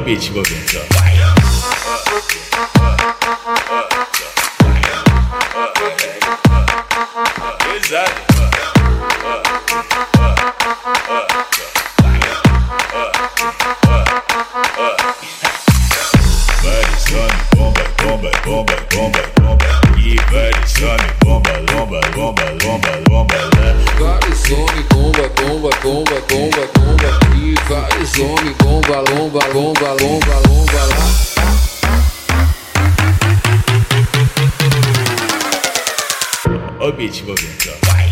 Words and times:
beat 0.00 0.28
envolvendo 0.28 0.70
só. 0.70 0.80
Pesado. 7.72 8.12
Vários 16.62 17.02
some, 17.02 17.28
bomba, 17.56 17.84
bomba, 18.02 18.30
bomba, 18.44 18.76
bomba, 18.90 19.22
bomba. 19.40 19.66
E 19.98 20.16
bomba, 27.66 28.54
lomba, 29.00 29.40
lomba, 29.54 29.92
lomba, 29.94 30.34
lomba, 30.48 30.84
lá. 30.86 31.28
Vários 36.78 37.20
homens, 37.22 37.22
bomba, 37.22 37.34
bomba, 37.34 37.78
bomba, 37.86 38.07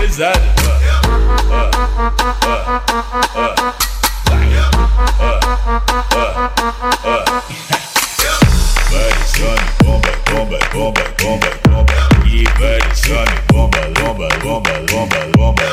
Pesado. 0.00 0.40
Vários 8.90 9.30
some, 9.30 9.66
bomba, 9.82 10.12
bomba, 10.30 10.58
bomba, 10.72 11.04
bomba, 11.18 11.50
bomba. 11.68 11.94
E 12.24 12.44
vários 12.58 12.98
some, 13.00 13.24
bomba, 13.52 13.80
lomba, 13.98 14.28
lomba, 14.44 14.72
lomba, 14.92 15.18
lomba. 15.36 15.64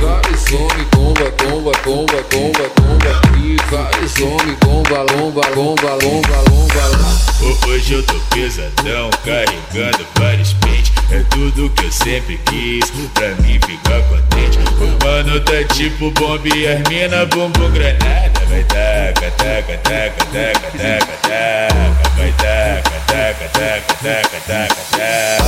Vários 0.00 0.44
homens, 0.52 0.88
bomba, 0.94 1.30
bomba, 1.38 1.72
bomba, 1.84 2.20
bomba, 2.30 2.64
bomba. 2.76 3.12
E 3.38 3.56
vários 3.70 4.14
homens, 4.20 4.58
bomba, 4.60 4.98
lomba, 5.12 5.42
lomba, 5.56 5.90
lomba, 6.02 6.36
lomba 6.50 6.82
lá. 6.98 7.13
Ho- 7.44 7.68
Hoje 7.68 7.94
eu 7.94 8.02
tô 8.04 8.14
pesadão, 8.34 9.10
carregando 9.24 10.06
vários 10.18 10.52
pentes. 10.54 10.92
É 11.10 11.20
tudo 11.30 11.70
que 11.70 11.84
eu 11.84 11.92
sempre 11.92 12.38
quis, 12.46 12.90
pra 13.12 13.28
mim 13.42 13.58
ficar 13.66 14.00
contente. 14.08 14.58
O 14.80 15.04
mano 15.04 15.40
tá 15.40 15.62
tipo 15.74 16.10
bomba 16.12 16.48
e 16.56 16.66
as 16.66 16.80
mina 16.88 17.26
bumbum 17.26 17.70
granada. 17.70 18.40
Vai 18.48 18.64
taca, 18.64 19.30
taca, 19.32 19.78
taca, 19.78 20.24
taca, 20.26 20.78
taca, 20.78 21.16
taca. 21.28 22.10
Vai 22.16 22.32
taca, 22.32 23.00
taca, 23.06 23.48
taca, 23.48 23.94
taca, 24.02 24.40
taca, 24.46 24.74
taca. 24.90 25.44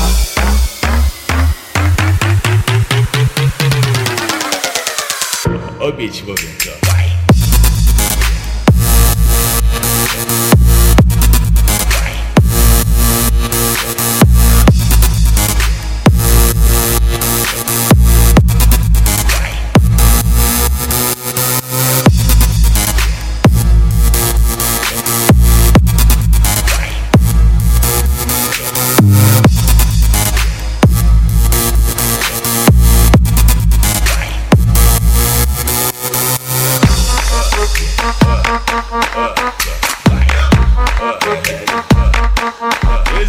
Ó 5.80 5.88
o 5.88 5.92
beat 5.92 6.22